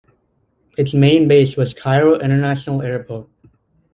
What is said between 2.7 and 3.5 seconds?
Airport.